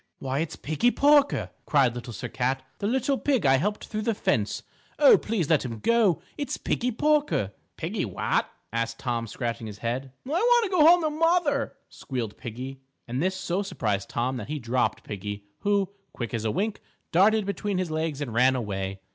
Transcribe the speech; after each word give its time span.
"Why, 0.17 0.39
it's 0.39 0.55
Piggie 0.55 0.89
Porker," 0.89 1.51
cried 1.67 1.93
Little 1.93 2.11
Sir 2.11 2.27
Cat, 2.27 2.63
"the 2.79 2.87
little 2.87 3.19
pig 3.19 3.45
I 3.45 3.57
helped 3.57 3.85
through 3.85 4.01
the 4.01 4.15
fence. 4.15 4.63
O, 4.97 5.15
please 5.15 5.47
let 5.47 5.63
him 5.63 5.77
go. 5.77 6.23
It's 6.39 6.57
Piggie 6.57 6.89
Porker." 6.91 7.51
"Piggie 7.77 8.05
what?" 8.05 8.49
asked 8.73 8.97
Tom, 8.97 9.27
scratching 9.27 9.67
his 9.67 9.77
head. 9.77 10.11
"I 10.25 10.29
want 10.31 10.63
to 10.63 10.71
go 10.71 10.87
home 10.87 11.03
to 11.03 11.11
mother," 11.11 11.77
squealed 11.87 12.35
Piggie, 12.35 12.79
and 13.07 13.21
this 13.21 13.35
so 13.35 13.61
surprised 13.61 14.09
Tom 14.09 14.37
that 14.37 14.47
he 14.49 14.57
dropped 14.57 15.03
Piggie, 15.03 15.45
who, 15.59 15.91
quick 16.13 16.33
as 16.33 16.45
a 16.45 16.49
wink, 16.51 16.81
darted 17.11 17.45
between 17.45 17.77
his 17.77 17.91
legs 17.91 18.21
and 18.21 18.33
ran 18.33 18.55
away. 18.55 19.01